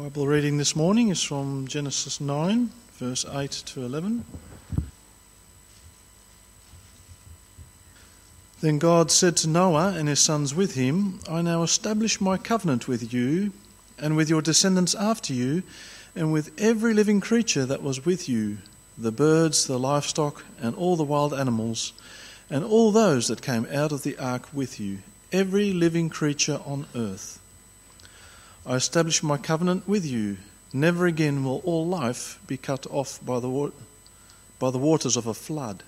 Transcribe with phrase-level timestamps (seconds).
[0.00, 4.24] Bible reading this morning is from Genesis 9, verse 8 to 11.
[8.62, 12.88] Then God said to Noah and his sons with him, I now establish my covenant
[12.88, 13.52] with you
[13.98, 15.64] and with your descendants after you,
[16.16, 18.56] and with every living creature that was with you
[18.96, 21.92] the birds, the livestock, and all the wild animals,
[22.48, 26.86] and all those that came out of the ark with you, every living creature on
[26.94, 27.38] earth.
[28.66, 30.36] I establish my covenant with you.
[30.72, 33.70] Never again will all life be cut off by the, wa-
[34.58, 35.82] by the waters of a flood.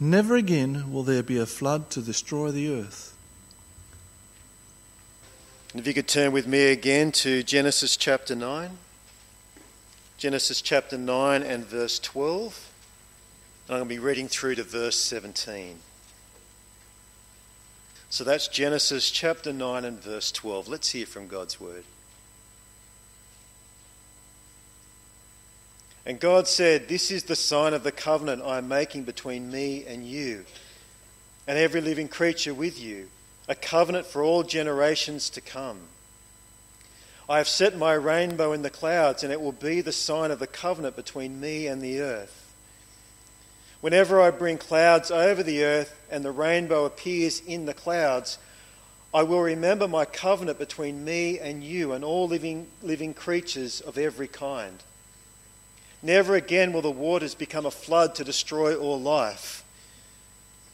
[0.00, 3.14] Never again will there be a flood to destroy the earth.
[5.72, 8.70] And if you could turn with me again to Genesis chapter 9.
[10.16, 12.70] Genesis chapter 9 and verse 12.
[13.68, 15.78] And I'm going to be reading through to verse 17.
[18.10, 20.68] So that's Genesis chapter 9 and verse 12.
[20.68, 21.84] Let's hear from God's word.
[26.06, 29.84] And God said, This is the sign of the covenant I am making between me
[29.86, 30.46] and you,
[31.46, 33.08] and every living creature with you,
[33.46, 35.80] a covenant for all generations to come.
[37.28, 40.38] I have set my rainbow in the clouds, and it will be the sign of
[40.38, 42.47] the covenant between me and the earth.
[43.80, 48.38] Whenever I bring clouds over the earth and the rainbow appears in the clouds,
[49.14, 53.96] I will remember my covenant between me and you and all living, living creatures of
[53.96, 54.82] every kind.
[56.02, 59.64] Never again will the waters become a flood to destroy all life.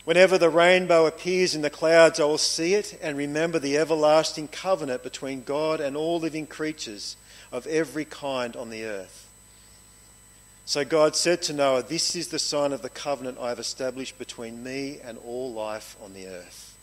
[0.04, 4.48] Whenever the rainbow appears in the clouds, I will see it and remember the everlasting
[4.48, 7.16] covenant between God and all living creatures
[7.52, 9.23] of every kind on the earth.
[10.66, 14.18] So God said to Noah, This is the sign of the covenant I have established
[14.18, 16.76] between me and all life on the earth.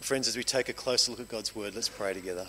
[0.00, 2.48] Friends, as we take a closer look at God's word, let's pray together.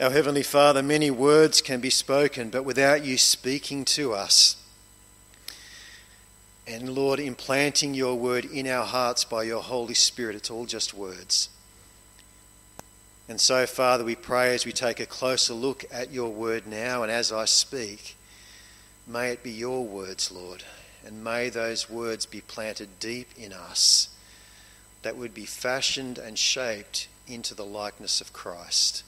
[0.00, 4.56] Our Heavenly Father, many words can be spoken, but without you speaking to us,
[6.68, 10.94] and Lord, implanting your word in our hearts by your Holy Spirit, it's all just
[10.94, 11.48] words.
[13.28, 17.02] And so, Father, we pray as we take a closer look at your word now
[17.02, 18.16] and as I speak,
[19.06, 20.64] may it be your words, Lord,
[21.04, 24.08] and may those words be planted deep in us
[25.02, 29.04] that would be fashioned and shaped into the likeness of Christ.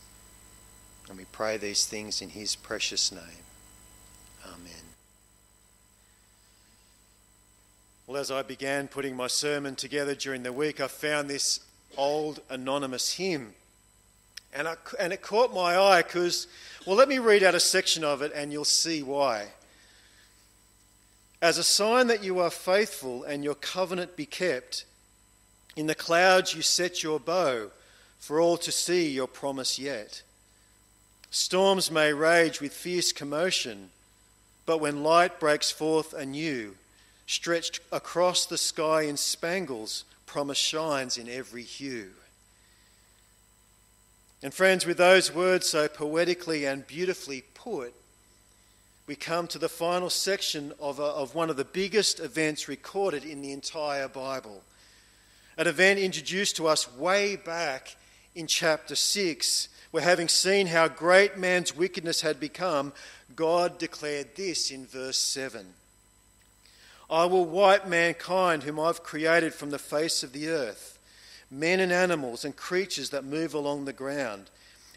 [1.09, 3.23] And we pray these things in his precious name.
[4.45, 4.85] Amen.
[8.07, 11.61] Well, as I began putting my sermon together during the week, I found this
[11.97, 13.55] old anonymous hymn
[14.53, 16.47] and, I, and it caught my eye because,
[16.87, 19.47] well, let me read out a section of it and you'll see why.
[21.43, 24.85] As a sign that you are faithful and your covenant be kept,
[25.77, 27.71] in the clouds you set your bow
[28.19, 30.23] for all to see your promise yet.
[31.31, 33.91] Storms may rage with fierce commotion,
[34.67, 36.75] but when light breaks forth anew,
[37.27, 42.11] stretched across the sky in spangles, promise shines in every hue.
[44.43, 47.95] And, friends, with those words so poetically and beautifully put,
[49.07, 53.25] we come to the final section of, a, of one of the biggest events recorded
[53.25, 54.63] in the entire Bible.
[55.59, 57.97] An event introduced to us way back
[58.35, 62.95] in chapter 6, where having seen how great man's wickedness had become,
[63.37, 65.67] God declared this in verse 7
[67.11, 71.00] I will wipe mankind, whom I've created from the face of the earth
[71.51, 74.51] men and animals and creatures that move along the ground,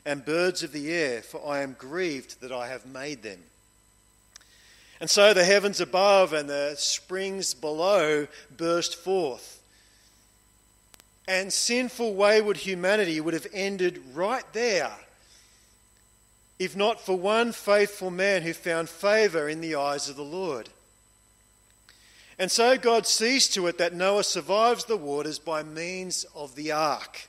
[0.05, 3.39] and birds of the air, for I am grieved that I have made them.
[4.99, 9.61] And so the heavens above and the springs below burst forth.
[11.27, 14.93] And sinful, wayward humanity would have ended right there
[16.59, 20.69] if not for one faithful man who found favour in the eyes of the Lord.
[22.39, 26.71] And so God sees to it that Noah survives the waters by means of the
[26.71, 27.27] ark.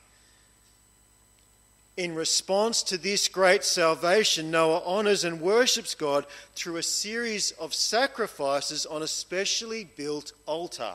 [1.97, 7.73] In response to this great salvation, Noah honours and worships God through a series of
[7.73, 10.95] sacrifices on a specially built altar.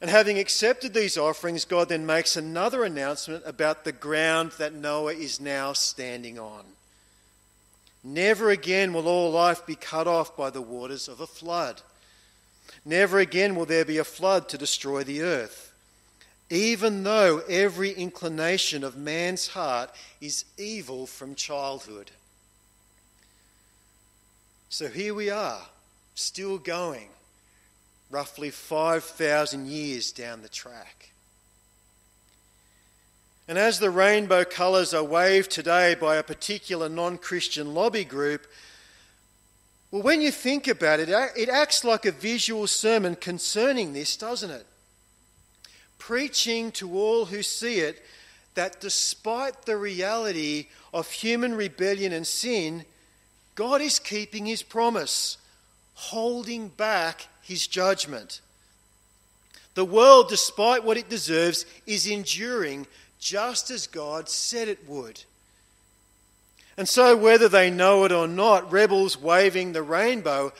[0.00, 5.14] And having accepted these offerings, God then makes another announcement about the ground that Noah
[5.14, 6.64] is now standing on.
[8.02, 11.82] Never again will all life be cut off by the waters of a flood.
[12.84, 15.72] Never again will there be a flood to destroy the earth,
[16.48, 19.90] even though every inclination of man's heart
[20.20, 22.10] is evil from childhood.
[24.68, 25.62] So here we are,
[26.14, 27.08] still going,
[28.10, 31.10] roughly 5,000 years down the track.
[33.48, 38.46] And as the rainbow colours are waved today by a particular non Christian lobby group,
[39.90, 44.50] well, when you think about it, it acts like a visual sermon concerning this, doesn't
[44.50, 44.66] it?
[45.98, 48.02] Preaching to all who see it
[48.54, 52.84] that despite the reality of human rebellion and sin,
[53.54, 55.38] God is keeping his promise,
[55.94, 58.40] holding back his judgment.
[59.74, 62.86] The world, despite what it deserves, is enduring
[63.18, 65.22] just as God said it would.
[66.80, 70.50] And so, whether they know it or not, rebels waving the rainbow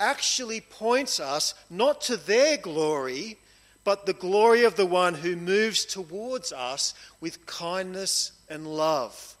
[0.00, 3.38] actually points us not to their glory,
[3.84, 9.36] but the glory of the one who moves towards us with kindness and love,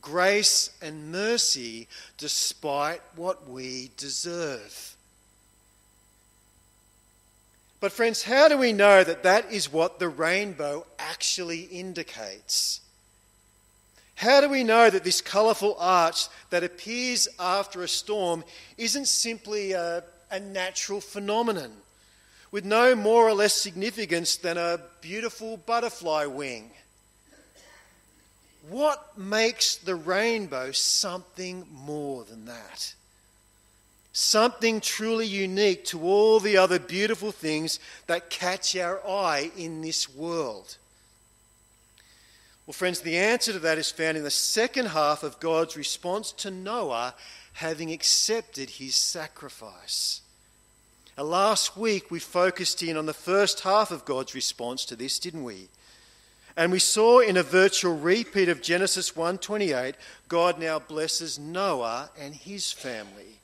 [0.00, 1.86] grace and mercy,
[2.16, 4.96] despite what we deserve.
[7.80, 12.80] But, friends, how do we know that that is what the rainbow actually indicates?
[14.24, 18.42] How do we know that this colourful arch that appears after a storm
[18.78, 21.70] isn't simply a, a, natural phenomenon
[22.50, 26.70] with no more or less significance than a beautiful butterfly wing?
[28.70, 32.94] What makes the rainbow something more than that?
[34.16, 40.08] something truly unique to all the other beautiful things that catch our eye in this
[40.08, 40.76] world?
[42.66, 46.32] Well, friends, the answer to that is found in the second half of God's response
[46.32, 47.14] to Noah
[47.54, 50.22] having accepted his sacrifice.
[51.18, 55.18] Now, last week we focused in on the first half of God's response to this,
[55.18, 55.68] didn't we?
[56.56, 59.94] And we saw in a virtual repeat of Genesis 1:28,
[60.28, 63.40] God now blesses Noah and his family.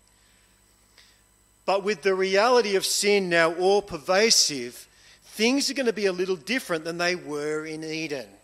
[1.67, 4.89] But with the reality of sin now all pervasive,
[5.25, 8.40] things are going to be a little different than they were in Eden.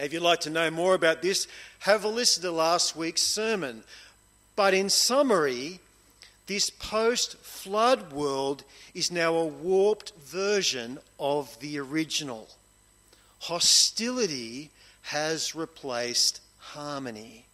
[0.00, 1.46] If you'd like to know more about this,
[1.80, 3.84] have a listen to last week's sermon.
[4.56, 5.80] But in summary,
[6.46, 8.64] this post flood world
[8.94, 12.48] is now a warped version of the original.
[13.40, 14.70] Hostility
[15.02, 17.44] has replaced harmony.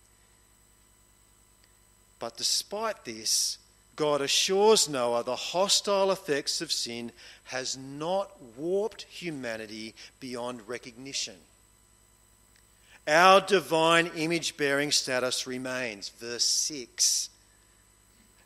[2.21, 3.59] But despite this,
[3.97, 7.11] God assures Noah the hostile effects of sin
[7.45, 11.35] has not warped humanity beyond recognition.
[13.09, 16.09] Our divine image bearing status remains.
[16.09, 17.31] Verse 6.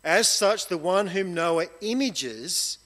[0.04, 2.78] As such, the one whom Noah images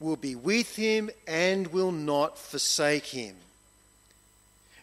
[0.00, 3.36] will be with him and will not forsake him.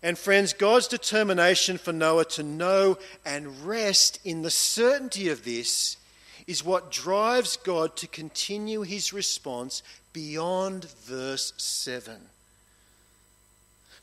[0.03, 5.97] And friends, God's determination for Noah to know and rest in the certainty of this
[6.45, 9.81] is what drives God to continue his response
[10.13, 12.17] beyond verse 7.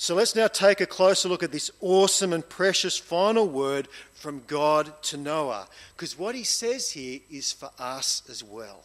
[0.02, 4.42] So let's now take a closer look at this awesome and precious final word from
[4.48, 8.82] God to Noah, because what he says here is for us as well.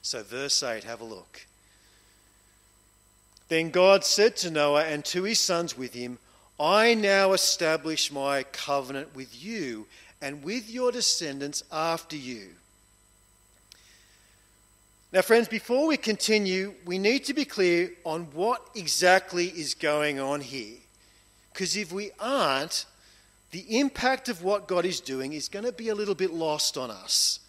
[0.00, 1.44] So, verse 8, have a look.
[3.48, 6.18] Then God said to Noah and to his sons with him,
[6.60, 9.88] I now establish my covenant with you
[10.22, 12.50] and with your descendants after you.
[15.12, 20.20] Now, friends, before we continue, we need to be clear on what exactly is going
[20.20, 20.76] on here.
[21.52, 22.84] Because if we aren't,
[23.50, 26.76] the impact of what God is doing is going to be a little bit lost
[26.76, 27.40] on us.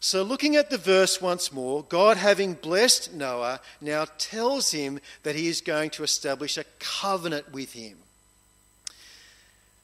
[0.00, 5.36] So, looking at the verse once more, God, having blessed Noah, now tells him that
[5.36, 7.98] he is going to establish a covenant with him.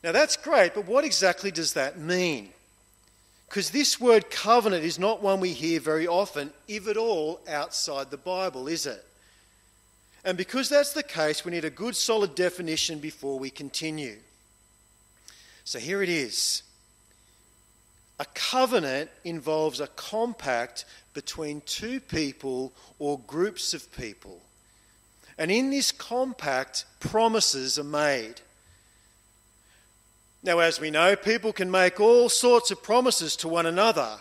[0.03, 2.51] Now that's great, but what exactly does that mean?
[3.49, 8.11] Because this word covenant is not one we hear very often, if at all, outside
[8.11, 9.05] the Bible, is it?
[10.25, 14.17] And because that's the case, we need a good solid definition before we continue.
[15.65, 16.63] So here it is.
[18.21, 24.43] A covenant involves a compact between two people or groups of people.
[25.39, 28.41] And in this compact, promises are made.
[30.43, 34.19] Now, as we know, people can make all sorts of promises to one another.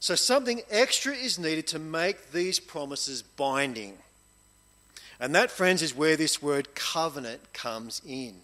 [0.00, 3.98] So, something extra is needed to make these promises binding.
[5.20, 8.34] And that, friends, is where this word covenant comes in.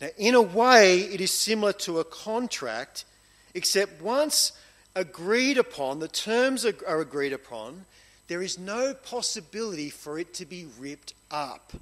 [0.00, 3.06] Now, in a way, it is similar to a contract,
[3.54, 4.52] except once
[4.94, 7.86] agreed upon, the terms are agreed upon,
[8.28, 11.72] there is no possibility for it to be ripped up.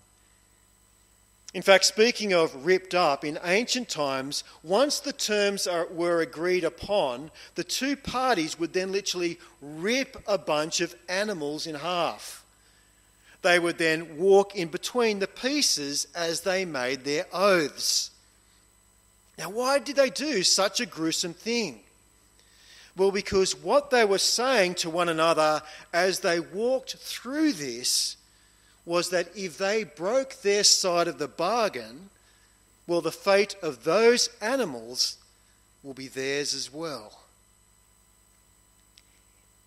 [1.55, 6.65] In fact, speaking of ripped up, in ancient times, once the terms are, were agreed
[6.65, 12.45] upon, the two parties would then literally rip a bunch of animals in half.
[13.43, 18.11] they would then walk in between the pieces as they made their oaths.
[19.39, 21.81] Now, why did they do such a gruesome thing?
[22.97, 28.17] Well, because what they were saying to one another as they walked through this
[28.87, 32.11] was that if they broke their side of the bargain,
[32.87, 35.17] well, the fate of those animals
[35.83, 37.21] will be theirs as well.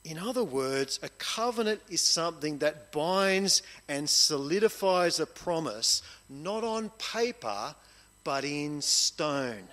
[0.06, 6.92] In other words, a covenant is something that binds and solidifies a promise, not on
[6.98, 7.76] paper,
[8.24, 9.68] but in stone.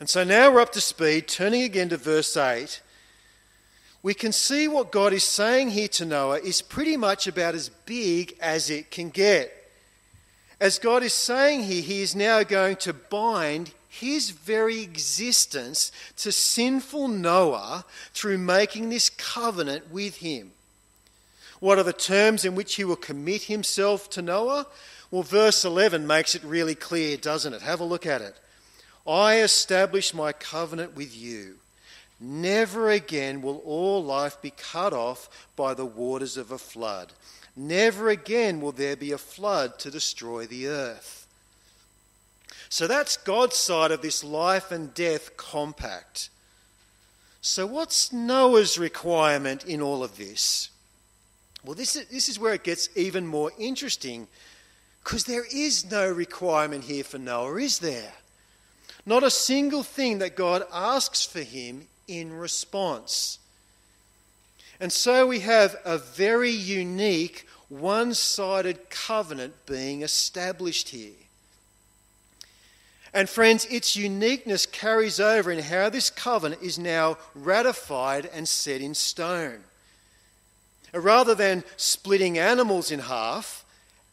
[0.00, 2.80] And so now we're up to speed, turning again to verse 8.
[4.06, 7.70] We can see what God is saying here to Noah is pretty much about as
[7.70, 9.52] big as it can get.
[10.60, 16.30] As God is saying here, He is now going to bind his very existence to
[16.30, 20.52] sinful Noah through making this covenant with him.
[21.58, 24.68] What are the terms in which he will commit himself to Noah?
[25.10, 27.62] Well, verse 11 makes it really clear, doesn't it?
[27.62, 28.36] Have a look at it.
[29.04, 31.56] I establish my covenant with you.
[32.18, 37.12] Never again will all life be cut off by the waters of a flood.
[37.54, 41.26] Never again will there be a flood to destroy the earth.
[42.68, 46.30] So that's God's side of this life and death compact.
[47.40, 50.70] So, what's Noah's requirement in all of this?
[51.64, 54.26] Well, this is, this is where it gets even more interesting
[55.04, 58.12] because there is no requirement here for Noah, is there?
[59.04, 63.38] Not a single thing that God asks for him in response.
[64.80, 71.12] And so we have a very unique, one sided covenant being established here.
[73.14, 78.82] And friends, its uniqueness carries over in how this covenant is now ratified and set
[78.82, 79.60] in stone.
[80.92, 83.64] Rather than splitting animals in half,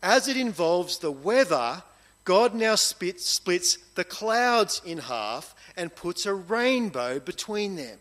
[0.02, 1.84] as it involves the weather,
[2.24, 7.98] God now splits the clouds in half and puts a rainbow between them.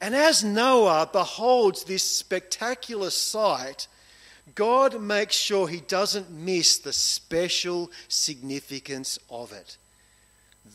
[0.00, 3.86] And as Noah beholds this spectacular sight,
[4.54, 9.76] God makes sure he doesn't miss the special significance of it.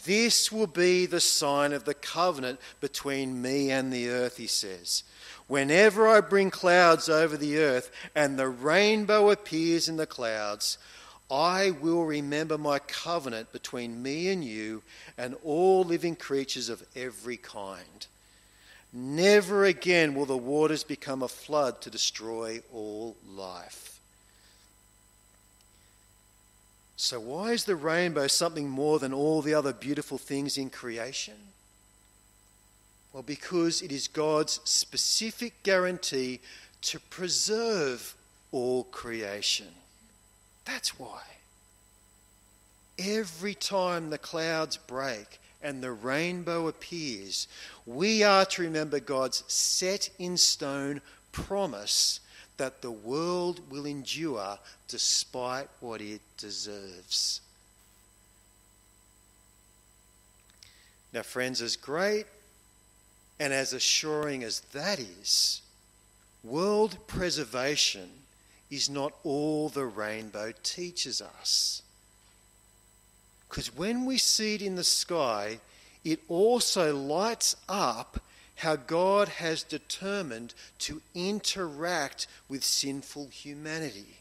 [0.06, 5.04] This will be the sign of the covenant between me and the earth, he says.
[5.48, 10.78] Whenever I bring clouds over the earth and the rainbow appears in the clouds,
[11.30, 14.84] I will remember my covenant between me and you
[15.18, 18.06] and all living creatures of every kind.
[18.94, 24.00] Never again will the waters become a flood to destroy all life.
[26.98, 31.36] So, why is the rainbow something more than all the other beautiful things in creation?
[33.12, 36.40] Well, because it is God's specific guarantee
[36.84, 38.16] to preserve
[38.52, 39.68] all creation.
[40.66, 41.22] That's why.
[42.98, 47.48] Every time the clouds break, and the rainbow appears,
[47.88, 52.20] we are to remember God's set in stone promise
[52.58, 57.42] that the world will endure despite what it deserves.
[61.12, 62.28] Now, friends, as great
[63.40, 65.62] and as assuring as that is,
[66.44, 68.10] world preservation
[68.76, 71.82] is not all the rainbow teaches us.
[73.50, 75.60] Because when we see it in the sky,
[76.04, 78.20] it also lights up
[78.56, 84.18] how God has determined to interact with sinful humanity.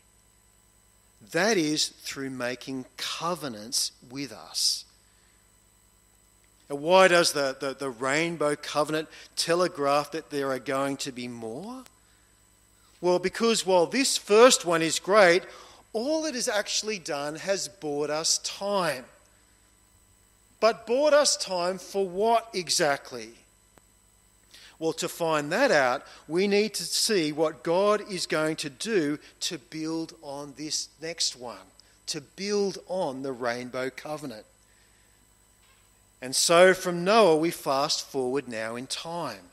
[1.33, 4.85] That is through making covenants with us.
[6.69, 11.29] And why does the, the, the, rainbow covenant telegraph that there are going to be
[11.29, 11.85] more?
[13.05, 15.43] Well, because while this first one is great,
[15.93, 19.05] all it has actually done has bought us time.
[20.59, 23.33] But bought us time for what exactly?
[24.79, 29.19] Well, to find that out, we need to see what God is going to do
[29.41, 31.67] to build on this next one,
[32.07, 34.47] to build on the rainbow covenant.
[36.23, 39.51] And so from Noah, we fast forward now in time.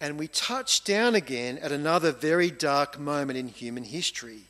[0.00, 4.42] And we touch down again at another very dark moment in human history.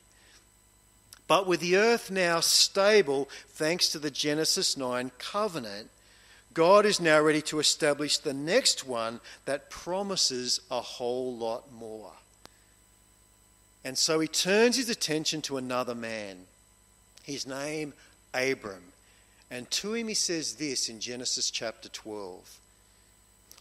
[1.28, 5.90] But with the earth now stable, thanks to the Genesis 9 covenant,
[6.54, 12.12] God is now ready to establish the next one that promises a whole lot more.
[13.84, 16.38] And so he turns his attention to another man,
[17.22, 17.92] his name
[18.34, 18.82] Abram.
[19.50, 22.58] And to him he says this in Genesis chapter 12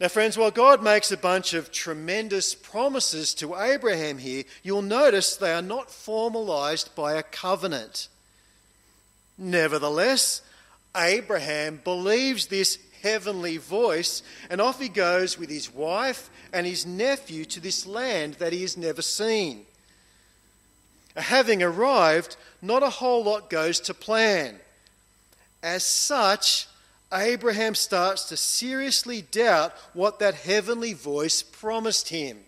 [0.00, 5.34] Now, friends, while God makes a bunch of tremendous promises to Abraham here, you'll notice
[5.34, 8.08] they are not formalized by a covenant.
[9.36, 10.42] Nevertheless,
[10.96, 17.44] Abraham believes this heavenly voice, and off he goes with his wife and his nephew
[17.46, 19.64] to this land that he has never seen.
[21.16, 24.60] Having arrived, not a whole lot goes to plan.
[25.60, 26.68] As such,
[27.12, 32.38] Abraham starts to seriously doubt what that heavenly voice promised him.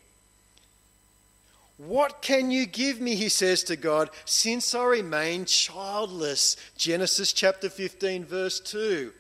[1.79, 6.57] What can you give me, he says to God, since I remain childless?
[6.77, 9.13] Genesis chapter 15, verse 2.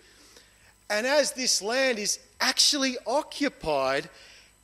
[0.90, 4.10] And as this land is actually occupied,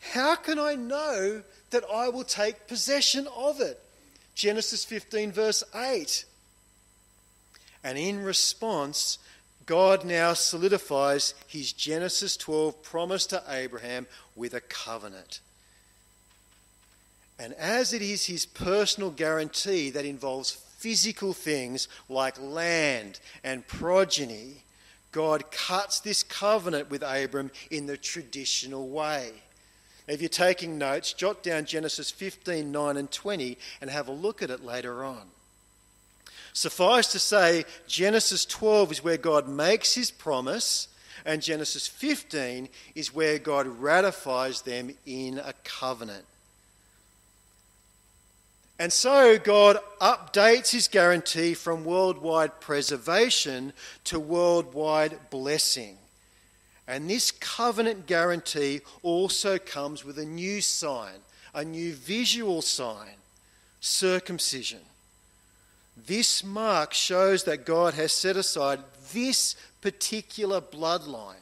[0.00, 3.80] how can I know that I will take possession of it?
[4.34, 6.26] Genesis 15, verse 8.
[7.82, 9.18] And in response,
[9.66, 14.06] God now solidifies his Genesis 12 promise to Abraham
[14.36, 15.40] with a covenant.
[17.38, 24.62] And as it is his personal guarantee that involves physical things like land and progeny,
[25.10, 29.32] God cuts this covenant with Abram in the traditional way.
[30.06, 34.40] If you're taking notes, jot down Genesis 15, 9, and 20 and have a look
[34.42, 35.22] at it later on.
[36.56, 40.88] Suffice to say, Genesis 12 is where God makes his promise,
[41.26, 46.24] and Genesis 15 is where God ratifies them in a covenant.
[48.78, 55.98] And so God updates his guarantee from worldwide preservation to worldwide blessing.
[56.88, 61.18] And this covenant guarantee also comes with a new sign,
[61.52, 63.16] a new visual sign
[63.80, 64.80] circumcision.
[65.96, 68.80] This mark shows that God has set aside
[69.12, 71.34] this particular bloodline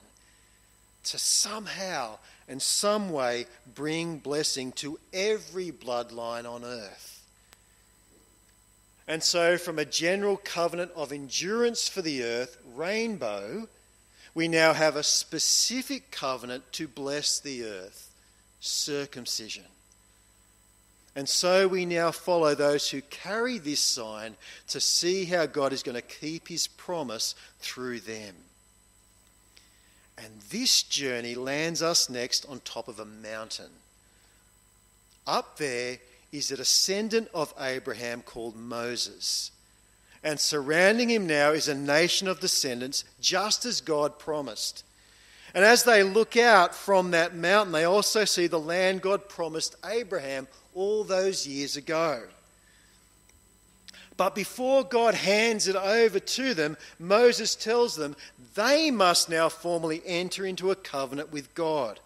[1.05, 7.23] to somehow and some way bring blessing to every bloodline on earth.
[9.07, 13.69] And so, from a general covenant of endurance for the earth, rainbow,
[14.35, 18.11] we now have a specific covenant to bless the earth
[18.61, 19.65] circumcision.
[21.17, 24.35] And so we now follow those who carry this sign
[24.69, 28.35] to see how God is going to keep his promise through them.
[30.19, 33.71] And this journey lands us next on top of a mountain.
[35.27, 35.99] Up there
[36.33, 39.53] is a descendant of Abraham called Moses.
[40.23, 44.85] And surrounding him now is a nation of descendants, just as God promised.
[45.55, 49.77] And as they look out from that mountain, they also see the land God promised
[49.85, 52.23] Abraham all those years ago.
[54.17, 58.15] But before God hands it over to them, Moses tells them
[58.55, 61.99] they must now formally enter into a covenant with God.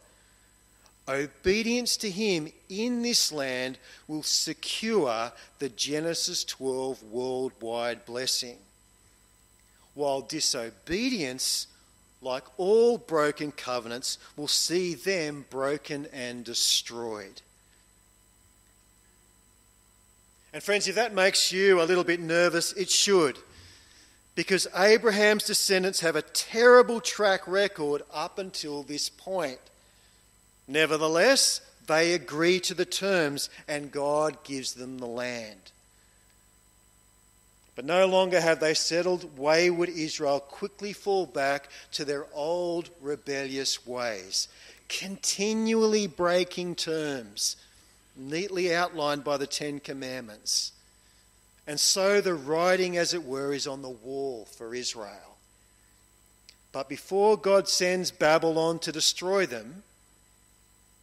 [1.06, 8.58] Obedience to Him in this land will secure the Genesis 12 worldwide blessing.
[9.94, 11.66] While disobedience,
[12.22, 17.42] like all broken covenants, will see them broken and destroyed.
[20.52, 23.36] And friends, if that makes you a little bit nervous, it should.
[24.34, 29.58] Because Abraham's descendants have a terrible track record up until this point.
[30.66, 35.72] Nevertheless, they agree to the terms and God gives them the land.
[37.74, 43.86] But no longer have they settled, wayward Israel quickly fall back to their old rebellious
[43.86, 44.48] ways,
[44.88, 47.56] continually breaking terms
[48.18, 50.72] neatly outlined by the Ten Commandments.
[51.66, 55.36] And so the writing, as it were, is on the wall for Israel.
[56.72, 59.82] But before God sends Babylon to destroy them,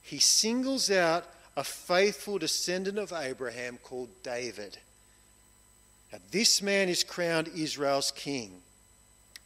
[0.01, 1.25] he singles out
[1.58, 4.78] a faithful descendant of Abraham called David.
[6.12, 8.62] Now, this man is crowned Israel's king.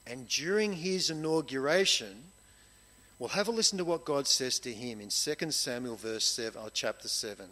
[0.06, 2.24] And during his inauguration,
[3.20, 6.62] well, have a listen to what God says to him in 2 Samuel verse 7,
[6.62, 7.46] or chapter 7.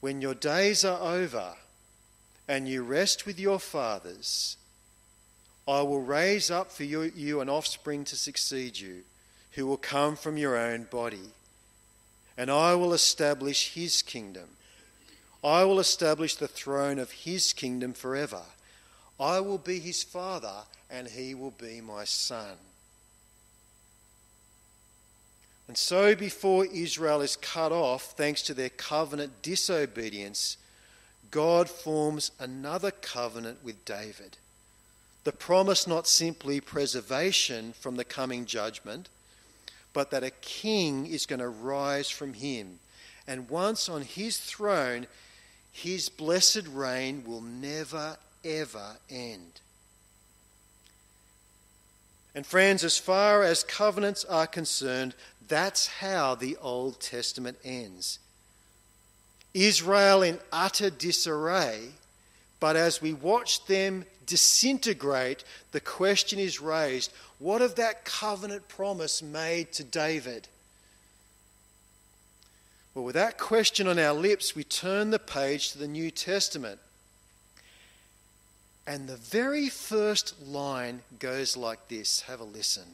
[0.00, 1.54] When your days are over
[2.46, 4.58] and you rest with your fathers,
[5.66, 9.02] I will raise up for you, you an offspring to succeed you,
[9.52, 11.32] who will come from your own body.
[12.38, 14.48] and I will establish his kingdom.
[15.42, 18.42] I will establish the throne of his kingdom forever.
[19.18, 22.56] I will be his father, and he will be my son.
[25.68, 30.56] And so, before Israel is cut off, thanks to their covenant disobedience,
[31.30, 34.38] God forms another covenant with David.
[35.24, 39.10] The promise not simply preservation from the coming judgment,
[39.92, 42.78] but that a king is going to rise from him.
[43.26, 45.06] And once on his throne,
[45.70, 49.60] his blessed reign will never, ever end.
[52.34, 55.14] And, friends, as far as covenants are concerned,
[55.48, 58.18] that's how the Old Testament ends.
[59.54, 61.88] Israel in utter disarray,
[62.60, 69.22] but as we watch them disintegrate, the question is raised what of that covenant promise
[69.22, 70.48] made to David?
[72.94, 76.80] Well, with that question on our lips, we turn the page to the New Testament.
[78.88, 82.84] And the very first line goes like this have a listen.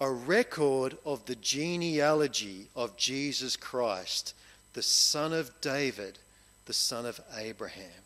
[0.00, 4.34] A record of the genealogy of Jesus Christ,
[4.74, 6.18] the son of David,
[6.66, 8.02] the son of Abraham.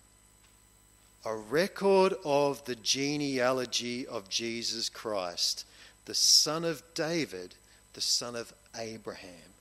[1.26, 5.66] A record of the genealogy of Jesus Christ,
[6.06, 7.54] the son of David,
[7.92, 9.52] the son of Abraham.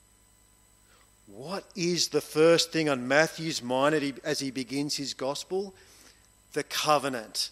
[1.26, 5.74] What is the first thing on Matthew's mind as he begins his gospel?
[6.54, 7.50] The covenant.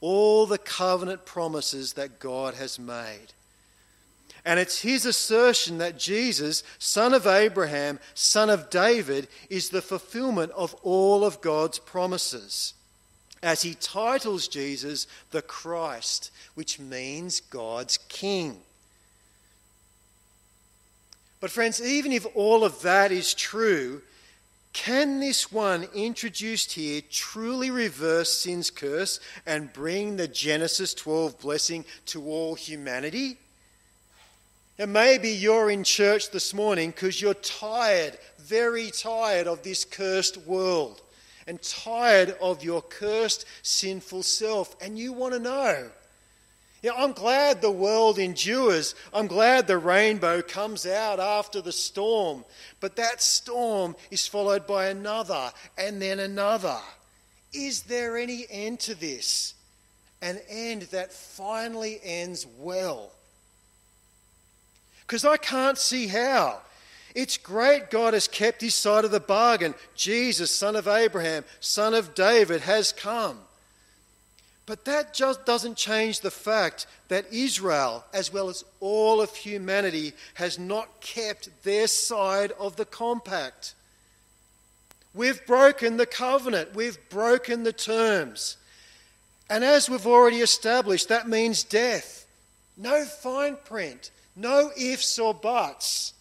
[0.00, 3.32] All the covenant promises that God has made.
[4.44, 10.52] And it's his assertion that Jesus, son of Abraham, son of David, is the fulfillment
[10.52, 12.74] of all of God's promises.
[13.42, 18.58] As he titles Jesus the Christ, which means God's King.
[21.40, 24.02] But, friends, even if all of that is true,
[24.74, 31.84] can this one introduced here truly reverse sin's curse and bring the Genesis 12 blessing
[32.06, 33.36] to all humanity?
[34.78, 40.36] And maybe you're in church this morning because you're tired, very tired of this cursed
[40.38, 41.00] world
[41.46, 45.90] and tired of your cursed, sinful self, and you want to know
[46.84, 48.94] yeah, I'm glad the world endures.
[49.14, 52.44] I'm glad the rainbow comes out after the storm.
[52.78, 56.76] But that storm is followed by another and then another.
[57.54, 59.54] Is there any end to this?
[60.20, 63.12] An end that finally ends well.
[65.06, 66.60] Because I can't see how.
[67.14, 69.74] It's great God has kept his side of the bargain.
[69.94, 73.38] Jesus, son of Abraham, son of David, has come.
[74.66, 80.14] But that just doesn't change the fact that Israel, as well as all of humanity,
[80.34, 83.74] has not kept their side of the compact.
[85.12, 88.56] We've broken the covenant, we've broken the terms.
[89.50, 92.26] And as we've already established, that means death.
[92.76, 96.12] No fine print, no ifs or buts.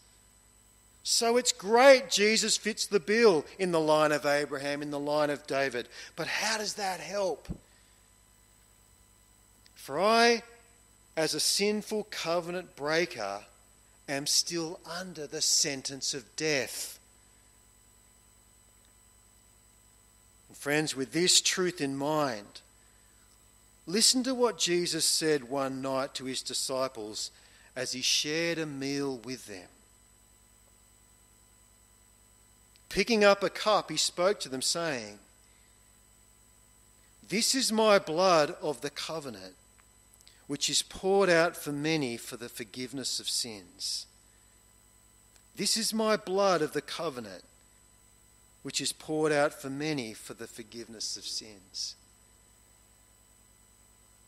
[1.04, 5.30] So it's great Jesus fits the bill in the line of Abraham, in the line
[5.30, 5.90] of David.
[6.16, 7.48] But how does that help?
[9.76, 10.44] For I,
[11.18, 13.42] as a sinful covenant breaker,
[14.08, 17.00] am still under the sentence of death.
[20.48, 22.62] And friends, with this truth in mind,
[23.86, 27.30] listen to what Jesus said one night to his disciples
[27.76, 29.68] as he shared a meal with them.
[32.90, 35.20] Picking up a cup, he spoke to them, saying,
[37.28, 39.56] This is my blood of the covenant
[40.48, 44.06] which is poured out for many for the forgiveness of sins.
[45.56, 47.44] This is my blood of the covenant,
[48.62, 51.96] which is poured out for many for the forgiveness of sins.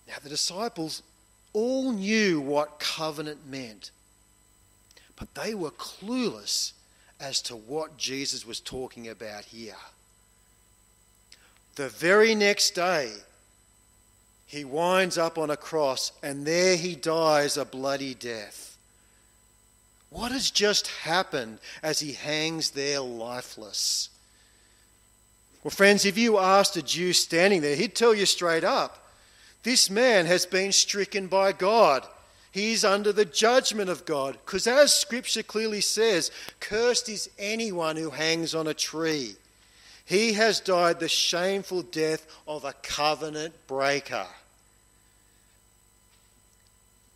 [0.07, 1.01] Now, the disciples
[1.55, 3.89] all knew what covenant meant,
[5.15, 6.73] but they were clueless
[7.17, 9.77] as to what Jesus was talking about here.
[11.75, 13.13] The very next day,
[14.45, 18.77] he winds up on a cross, and there he dies a bloody death.
[20.09, 24.09] What has just happened as he hangs there lifeless?
[25.63, 29.04] Well, friends, if you asked a Jew standing there, he'd tell you straight up
[29.65, 32.05] this man has been stricken by God.
[32.51, 34.37] He's under the judgment of God.
[34.45, 39.35] Because as Scripture clearly says, cursed is anyone who hangs on a tree.
[40.05, 44.27] He has died the shameful death of a covenant breaker.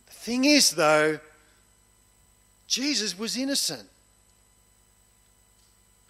[0.06, 1.20] The thing is, though,
[2.66, 3.88] Jesus was innocent.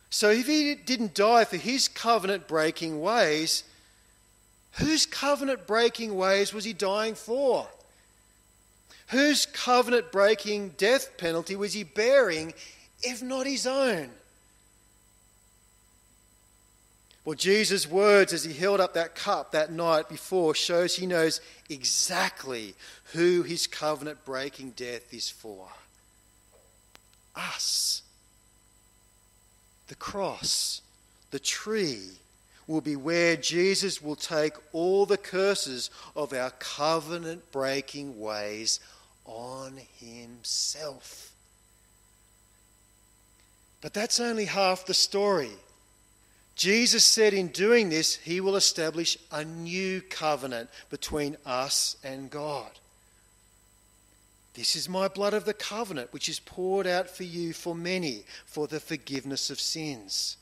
[0.09, 3.63] So if he didn't die for his covenant breaking ways,
[4.73, 7.67] whose covenant breaking ways was he dying for?
[9.09, 12.55] Whose covenant breaking death penalty was he bearing,
[13.03, 14.11] if not his own?
[17.25, 21.41] Well, Jesus' words as he held up that cup that night before shows he knows
[21.69, 22.75] exactly
[23.13, 25.69] who his covenant breaking death is for.
[27.37, 28.03] Us.
[29.89, 30.81] The cross,
[31.31, 32.20] the tree,
[32.71, 38.79] will be where Jesus will take all the curses of our covenant breaking ways
[39.25, 41.33] on himself.
[43.81, 45.51] But that's only half the story.
[46.55, 52.71] Jesus said in doing this, he will establish a new covenant between us and God.
[54.55, 58.23] This is my blood of the covenant, which is poured out for you for many
[58.47, 60.37] for the forgiveness of sins.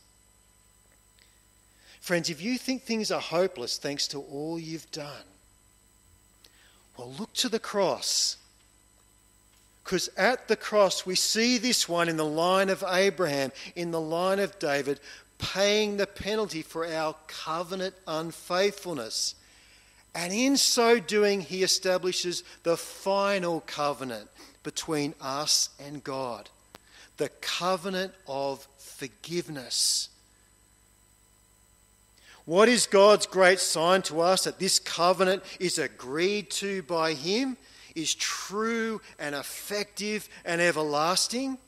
[2.08, 5.28] Friends, if you think things are hopeless thanks to all you've done,
[6.96, 8.38] well, look to the cross.
[9.84, 14.00] Because at the cross, we see this one in the line of Abraham, in the
[14.00, 15.00] line of David,
[15.36, 19.34] paying the penalty for our covenant unfaithfulness.
[20.14, 24.30] And in so doing, he establishes the final covenant
[24.62, 26.48] between us and God
[27.18, 30.08] the covenant of forgiveness.
[32.48, 37.58] What is God's great sign to us that this covenant is agreed to by Him,
[37.94, 41.58] is true and effective and everlasting?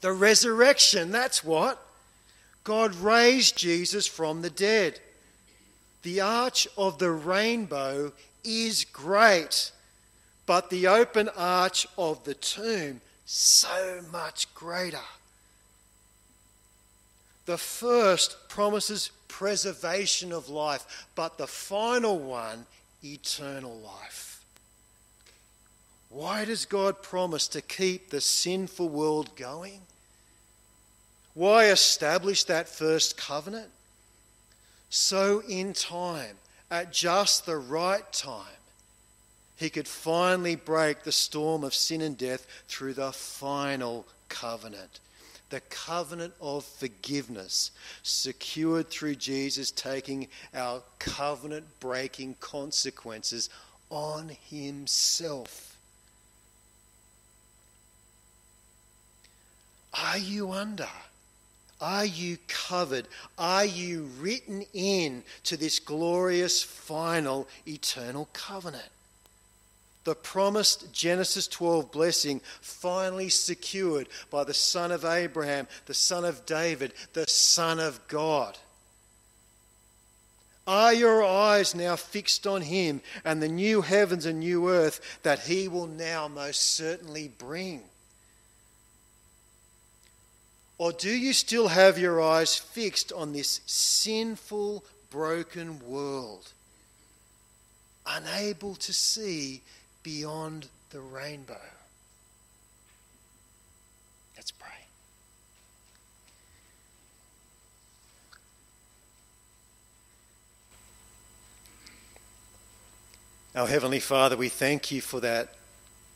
[0.00, 1.84] The resurrection, that's what.
[2.62, 5.00] God raised Jesus from the dead.
[6.04, 8.12] The arch of the rainbow
[8.44, 9.72] is great,
[10.46, 14.98] but the open arch of the tomb so much greater.
[17.46, 22.64] The first promises preservation of life, but the final one,
[23.02, 24.44] eternal life.
[26.08, 29.80] Why does God promise to keep the sinful world going?
[31.34, 33.70] Why establish that first covenant?
[34.88, 36.36] So, in time,
[36.70, 38.60] at just the right time,
[39.56, 45.00] he could finally break the storm of sin and death through the final covenant.
[45.54, 47.70] The covenant of forgiveness,
[48.02, 53.50] secured through Jesus taking our covenant breaking consequences
[53.88, 55.76] on himself.
[59.96, 60.88] Are you under?
[61.80, 63.06] Are you covered?
[63.38, 68.90] Are you written in to this glorious, final, eternal covenant?
[70.04, 76.44] The promised Genesis 12 blessing finally secured by the son of Abraham, the son of
[76.44, 78.58] David, the son of God.
[80.66, 85.40] Are your eyes now fixed on him and the new heavens and new earth that
[85.40, 87.82] he will now most certainly bring?
[90.78, 96.50] Or do you still have your eyes fixed on this sinful, broken world,
[98.06, 99.62] unable to see
[100.04, 101.60] beyond the rainbow?
[104.36, 104.68] Let's pray.
[113.56, 115.54] Our Heavenly Father, we thank you for that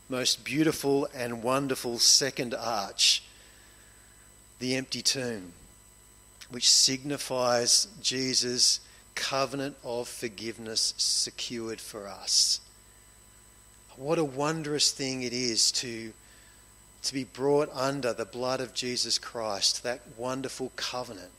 [0.09, 3.23] most beautiful and wonderful second arch
[4.59, 5.53] the empty tomb,
[6.51, 8.81] which signifies Jesus'
[9.15, 12.61] covenant of forgiveness secured for us.
[13.99, 16.13] What a wondrous thing it is to,
[17.03, 21.33] to be brought under the blood of Jesus Christ, that wonderful covenant,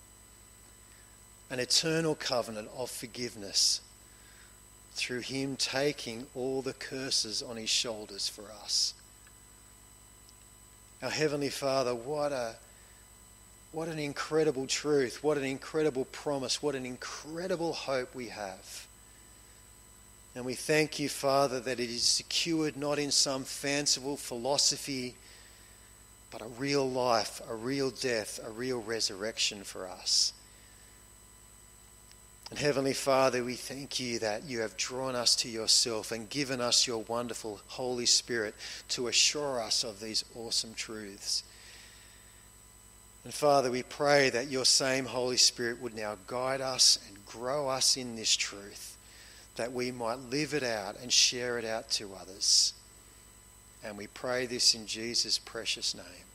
[1.49, 3.79] an eternal covenant of forgiveness
[4.91, 8.93] through Him taking all the curses on His shoulders for us.
[11.01, 12.55] Our Heavenly Father, what a
[13.71, 15.23] what an incredible truth.
[15.23, 16.61] What an incredible promise.
[16.61, 18.87] What an incredible hope we have.
[20.35, 25.15] And we thank you, Father, that it is secured not in some fanciful philosophy,
[26.31, 30.33] but a real life, a real death, a real resurrection for us.
[32.49, 36.61] And Heavenly Father, we thank you that you have drawn us to yourself and given
[36.61, 38.55] us your wonderful Holy Spirit
[38.89, 41.43] to assure us of these awesome truths.
[43.23, 47.67] And Father, we pray that your same Holy Spirit would now guide us and grow
[47.67, 48.88] us in this truth,
[49.59, 52.71] that we might live it out and share it out to others.
[53.83, 56.28] And we pray this in Jesus' precious name.